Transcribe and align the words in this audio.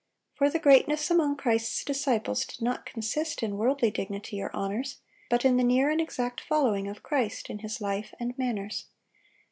For 0.33 0.49
the 0.49 0.57
greatness 0.57 1.11
among 1.11 1.35
Christ's 1.37 1.83
disciples 1.85 2.43
did 2.43 2.59
not 2.63 2.87
consist 2.87 3.43
in 3.43 3.55
worldly 3.55 3.91
dignity 3.91 4.41
or 4.41 4.49
honors, 4.51 4.97
but 5.29 5.45
in 5.45 5.57
the 5.57 5.63
near 5.63 5.91
and 5.91 6.01
exact 6.01 6.41
following 6.41 6.87
of 6.87 7.03
Christ 7.03 7.51
in 7.51 7.59
His 7.59 7.79
life 7.79 8.11
and 8.19 8.35
manners.... 8.35 8.87